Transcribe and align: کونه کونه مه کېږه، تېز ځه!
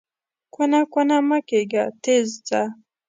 کونه 0.53 0.79
کونه 0.93 1.17
مه 1.27 1.39
کېږه، 1.49 1.83
تېز 2.03 2.27
ځه! 2.47 2.61